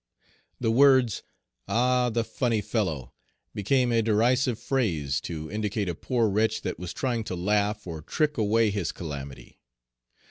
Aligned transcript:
The 0.59 0.71
words 0.71 1.21
"Ah! 1.67 2.09
the 2.09 2.23
funny 2.23 2.59
fellow," 2.59 3.13
became 3.53 3.91
a 3.91 4.01
derisive 4.01 4.57
phrase 4.57 5.21
to 5.21 5.51
indicate 5.51 5.87
a 5.89 5.93
poor 5.93 6.27
wretch 6.27 6.63
that 6.63 6.79
was 6.79 6.91
trying 6.91 7.23
to 7.25 7.35
laugh 7.35 7.85
or 7.85 8.01
trick 8.01 8.35
away 8.35 8.71
his 8.71 8.91
calamity. 8.91 9.59